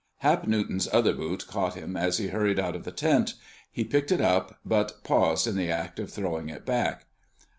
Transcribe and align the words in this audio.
Hap 0.21 0.47
Newton's 0.47 0.89
other 0.91 1.13
boot 1.13 1.45
caught 1.47 1.75
him 1.75 1.95
as 1.95 2.17
he 2.17 2.29
hurried 2.29 2.57
out 2.57 2.75
of 2.75 2.85
the 2.85 2.91
tent. 2.91 3.35
He 3.69 3.83
picked 3.83 4.11
it 4.11 4.19
up, 4.19 4.57
but 4.65 5.03
paused 5.03 5.45
in 5.45 5.55
the 5.55 5.69
act 5.69 5.99
of 5.99 6.09
throwing 6.11 6.49
it 6.49 6.65
back. 6.65 7.05